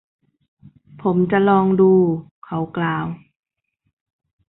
[1.01, 1.91] ผมจะลองดู
[2.45, 3.05] เขากล่าว